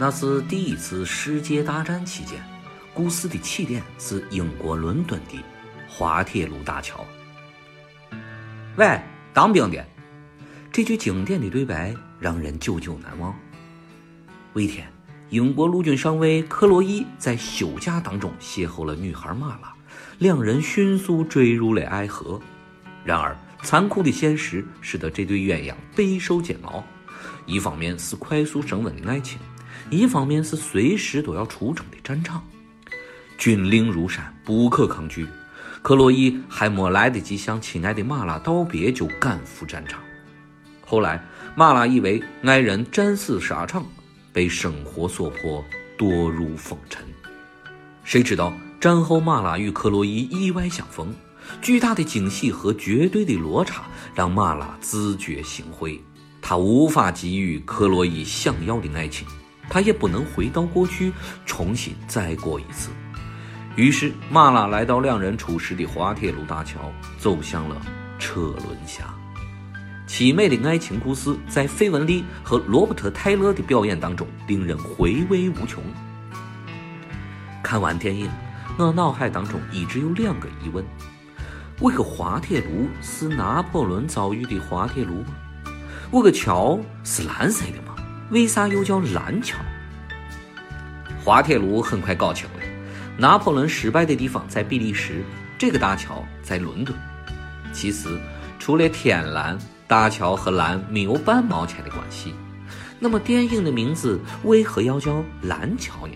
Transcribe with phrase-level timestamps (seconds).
[0.00, 2.40] 那是第一次世界大战期间，
[2.94, 5.44] 故事的起点是英国伦敦的
[5.88, 7.04] 滑铁卢大桥。
[8.76, 9.00] 喂，
[9.34, 9.84] 当兵的，
[10.70, 13.34] 这句经典的对白让人久久难忘。
[14.54, 14.86] 一天，
[15.30, 19.74] 英国陆军上尉克洛伊在休假当中邂逅了女孩玛拉，
[20.18, 22.40] 两人迅速坠入了爱河。
[23.04, 26.84] 然而，残酷的现实使得这对鸳鸯备受煎熬。
[27.46, 29.40] 一方面是快速升温的爱情，
[29.90, 32.42] 一方面是随时都要出征的战场。
[33.36, 35.26] 军令如山，不可抗拒。
[35.82, 40.00] 克洛伊还没来得及向亲爱的玛拉道别，就赶赴战场。
[40.84, 41.24] 后来，
[41.54, 43.84] 玛拉以为爱人战死沙场。
[44.30, 45.64] 被生活所迫，
[45.96, 47.02] 堕入风尘。
[48.04, 51.12] 谁知道战后玛拉与克洛伊意外相逢，
[51.60, 56.00] 巨大的惊喜和绝对的落差让玛拉自觉心灰。
[56.40, 59.26] 她无法给予克洛伊想要的爱情，
[59.68, 61.12] 他也不能回到过去
[61.44, 62.90] 重新再过一次。
[63.76, 67.76] 于是，马拉来到两人初识的滑铁卢大桥，走向了
[68.18, 69.14] 车轮下。
[70.08, 75.82] 凄美的爱情故事，在费雯丽和罗伯特·泰勒的表演当中，令人回味无穷。
[77.62, 78.28] 看完电影，
[78.78, 80.84] 我脑海当中一直有两个疑问：
[81.78, 85.36] 我个滑铁卢是拿破仑遭遇的滑铁卢吗？
[86.10, 87.87] 我个桥是蓝色的？
[88.30, 89.58] 为啥又叫蓝桥？
[91.24, 92.60] 滑铁卢很快搞清了，
[93.16, 95.24] 拿破仑失败的地方在比利时，
[95.58, 96.96] 这个大桥在伦敦。
[97.72, 98.18] 其实，
[98.58, 99.58] 除了天蓝。
[99.88, 102.34] 大桥和蓝没有半毛钱的关系，
[102.98, 106.12] 那么电影的名字为何要叫蓝桥呢？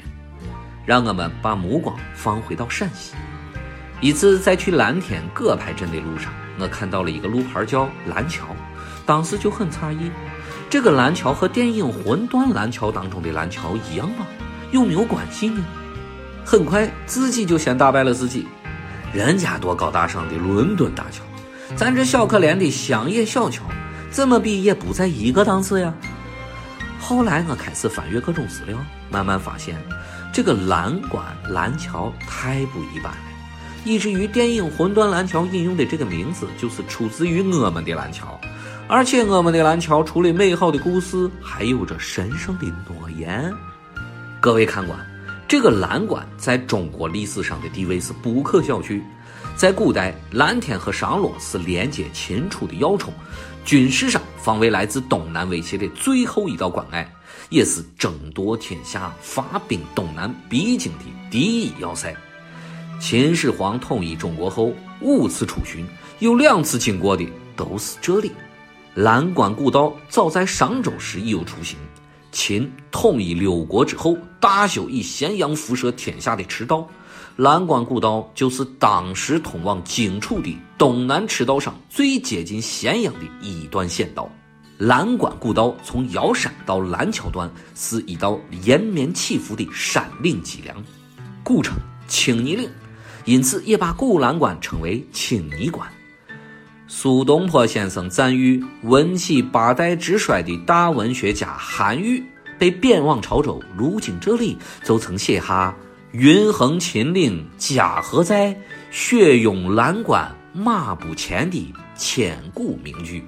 [0.84, 3.14] 让我们把目光放回到陕西。
[4.02, 8.54] 一次在去蓝天葛牌镇的路上，我看到了一个路牌叫蓝桥，
[9.06, 10.10] 当时就很诧异，
[10.72, 14.26] 这个蓝桥和电影《魂断蓝桥》当中的蓝桥一样吗？
[14.70, 15.62] 有没有关系呢？
[16.46, 18.46] 很快自己就先打败了自己，
[19.12, 21.22] 人家多高大上的伦敦大桥。
[21.76, 23.64] 咱这小可怜的乡野小桥，
[24.10, 25.92] 怎么比也不在一个档次呀？
[26.98, 28.78] 后来我开始翻阅各种资料，
[29.10, 29.76] 慢慢发现，
[30.32, 33.18] 这个蓝关蓝桥太不一般了，
[33.84, 38.40] 以至于电影《魂断蓝桥》引用的这个名字就是出自于我们的蓝桥，
[38.92, 43.50] 而且我们的蓝桥除了美好的故事，还有着神圣的诺言。
[44.38, 44.98] 各位看官，
[45.48, 49.00] 这个蓝关在中国历史上的地位是不可小觑。
[49.56, 53.10] 在古代，蓝天和商洛是连接秦楚的要冲，
[53.64, 57.10] 军事上防卫来自东南威胁的最后一道关隘，
[57.48, 62.14] 也是争夺天下、发兵东南必经的第一要塞。
[63.00, 64.70] 秦始皇统一中国后
[65.00, 65.82] 五次出巡，
[66.18, 67.26] 有两次经过的
[67.56, 68.30] 都是这里。
[68.94, 71.78] 蓝关古道早在商周时已有雏形。
[72.30, 76.86] 秦统一六国之后，大修以咸阳辐射天下的驰道。
[77.36, 84.30] 蓝关古道就是当时通往荆楚的东南赤道上最接近咸阳的一段险道。
[84.76, 90.76] 蓝关古道从瑶山到蓝桥段是一道连绵起伏的山岭脊梁，
[91.42, 91.78] 古称
[92.08, 92.68] 青泥岭，
[93.24, 95.90] 因此也把古蓝关称为青泥关。
[96.94, 102.22] 苏东坡先生赞誉文起八代之衰的大文学家韩愈，
[102.58, 105.74] 被贬往潮州，如今这里，就曾写下。
[106.10, 108.54] 云横秦岭家何在？
[108.90, 113.24] 雪拥蓝关马不前的千古名句。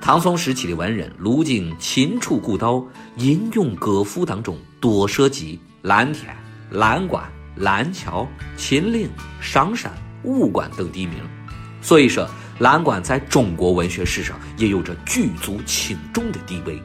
[0.00, 2.84] 唐宋时期的文人如今秦楚古道，
[3.16, 6.36] 吟咏歌赋当中多涉及蓝天、
[6.68, 7.22] 蓝关、
[7.54, 9.08] 蓝桥、秦岭、
[9.40, 9.92] 商山、
[10.24, 11.20] 武关等地名，
[11.80, 12.28] 所以说
[12.58, 16.82] 蓝关在中国文学史上也有着举足轻重的地位。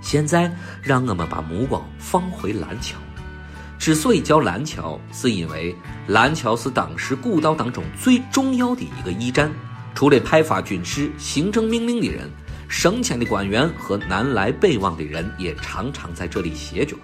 [0.00, 2.98] 现在，让我们把目光放回蓝桥。
[3.78, 5.74] 之所以叫蓝桥，是因为
[6.06, 9.50] 蓝桥是当时古道当中最重要的一个驿站。
[9.94, 12.30] 除了派发军事、行政命令的人，
[12.68, 16.96] 升迁的官员和南来北往的人也常常在这里歇脚。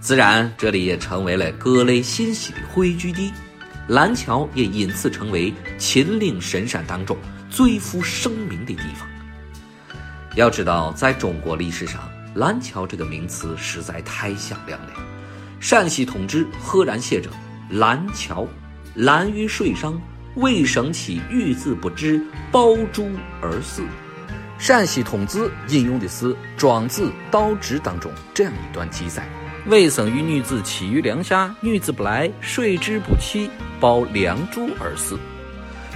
[0.00, 3.32] 自然，这里也成为了各类信息的汇聚地。
[3.88, 7.16] 蓝桥也因此成为秦岭神山当中
[7.48, 9.08] 最负盛名的地方。
[10.34, 12.02] 要知道，在中国历史上，
[12.34, 14.92] 蓝桥这个名词实在太响亮了。
[15.60, 17.30] 陕西通志赫然写着
[17.70, 18.46] ：“蓝桥，
[18.94, 19.98] 蓝于水上，
[20.34, 22.20] 未生其玉子不知，
[22.52, 23.08] 包珠
[23.40, 23.82] 而死。”
[24.58, 29.26] 陕西通志引用的是《庄子·道直》当中这样一段记载
[29.68, 35.18] ：“未生与女子栖于梁下，女子不来，水之不起，抱梁柱而死。”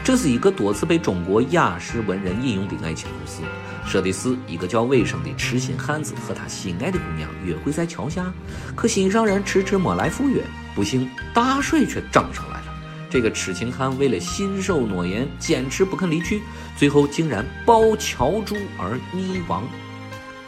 [0.03, 3.43] 这是一个多次被中国雅士文人引用的爱情故事，
[3.87, 8.33] 说的是一个叫魏生的痴心汉子和他心爱的姑娘约会在桥下，
[8.75, 10.43] 可心上人迟迟没来赴约，
[10.75, 12.75] 不幸大水却涨上来了。
[13.09, 16.43] 这个痴情汉为了信守诺言，坚持不肯离去，
[16.77, 19.63] 最后竟然抱桥柱而溺亡。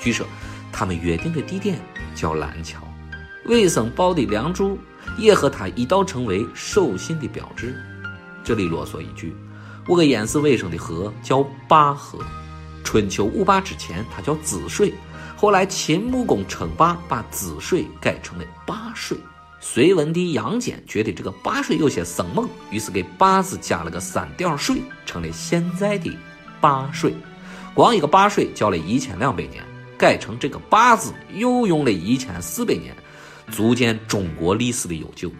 [0.00, 0.26] 据说
[0.72, 1.78] 他们约定的地点
[2.16, 2.81] 叫蓝桥，
[3.46, 4.78] 魏生抱的梁柱
[5.18, 7.74] 也和他一道成为守信的标志。
[8.44, 9.34] 这里啰嗦一句，
[9.86, 12.18] 我个淹死魏生的河叫灞河。
[12.84, 14.92] 春秋五霸之前，它叫滋水，
[15.36, 19.16] 后来秦穆公称霸，把滋水改成了灞水。
[19.60, 26.10] 隋文帝杨坚觉得这个灞水有些生猛，于是给灞字加了个三点水，成了现在的
[26.60, 27.14] 灞水。
[27.72, 29.64] 光一个灞水叫了一千两百年，
[29.96, 32.92] 改成这个灞字又用了一千四百年，
[33.50, 35.30] 足见中国历史的悠久。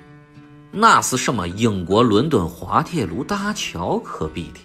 [0.70, 4.60] 那是什么英国伦敦滑铁卢大桥可比的？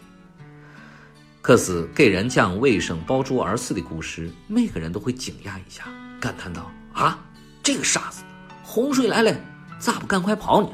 [1.42, 5.84] 可是给人讲卫生抱柱而死的故事，每个人都会惊讶一下，
[6.20, 7.20] 感叹道：“啊，
[7.62, 8.24] 这个傻子，
[8.64, 9.34] 洪水来了，
[9.80, 10.70] 咋不赶快跑呢？”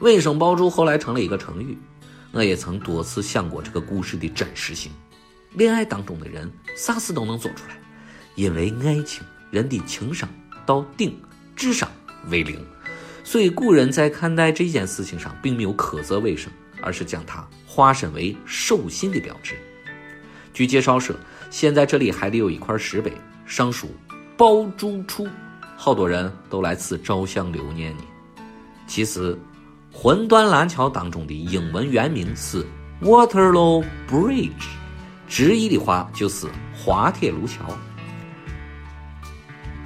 [0.00, 1.78] 卫生抱柱后来成了一个成语。
[2.32, 4.90] 我也曾多次想过这个故事的真实性。
[5.52, 7.76] 恋爱当中的人，啥事都能做出来，
[8.34, 10.26] 因为爱情，人的情商
[10.64, 11.14] 到顶，
[11.62, 11.88] 智商
[12.28, 12.58] 为零。
[13.22, 19.54] 所以，古人在看待这件事情上，并没有苛责卫生，而是将它化身为守信的标志。
[20.52, 21.14] 据介绍说，
[21.50, 23.12] 现在这里还得有一块石碑，
[23.46, 23.88] 上书
[24.36, 25.28] “抱柱处”，
[25.78, 28.02] 好多人都来此照相留念呢。
[28.88, 29.38] 其实，
[29.92, 32.66] 魂断蓝桥当中的英文原名是
[33.00, 34.50] Waterloo Bridge，
[35.28, 37.60] 直译的话就是滑铁卢桥。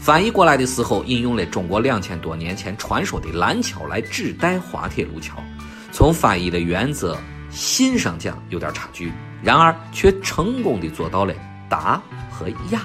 [0.06, 5.42] 翻译过来的时候，引用了中国两千多年前传说的蓝桥来指代滑铁卢桥。
[5.90, 7.18] 从翻译的原则
[7.50, 9.12] 信上讲有点差距，
[9.42, 11.34] 然而却成功的做到了
[11.68, 12.00] 达
[12.30, 12.82] 和雅。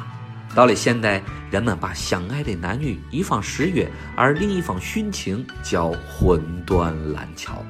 [0.55, 1.21] 到了现代，
[1.51, 7.63] 人们把相爱的男女一方失约，而另一方殉情，叫魂断蓝桥。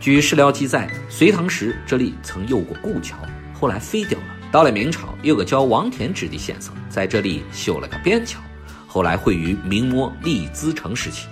[0.00, 3.16] 据史料记载，隋唐时这里曾有过古桥，
[3.52, 4.26] 后来废掉了。
[4.54, 8.38] 到了明朝，有个叫王天之的先生在这里修了个便桥，
[8.86, 11.26] 后来毁于明末李自成时期。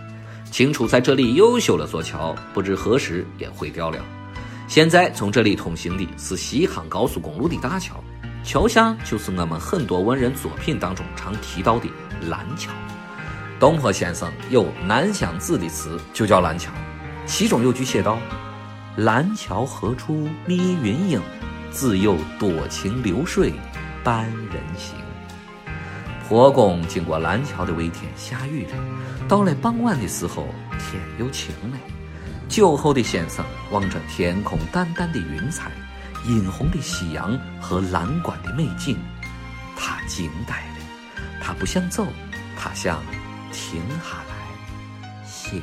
[0.51, 4.05] 清初在这里又修了座桥，不知何时也毁掉了。
[4.67, 8.03] 现在从这里通行的是西康高速公路的大桥，
[8.43, 11.87] 桥下就是我们很多文人作品当中常提到的
[12.29, 12.73] 蓝桥。
[13.61, 16.73] 东坡先生有《南乡子》的词就叫蓝桥，
[17.25, 18.19] 其中有句写道
[18.99, 21.23] ：“蓝桥何处觅云影？”
[21.73, 23.53] 自幼多情流水
[24.05, 24.95] 伴人行。
[26.29, 30.47] 婆公经过蓝桥的微天下雨了，到了傍晚的时候，
[30.79, 31.79] 天又晴了。
[32.49, 35.71] 酒后的先生望着天空淡淡的云彩、
[36.27, 38.97] 殷红的夕阳和蓝关的美景，
[39.77, 40.77] 他惊呆了。
[41.43, 42.07] 他不想走，
[42.59, 43.03] 他想
[43.53, 45.61] 停下来写。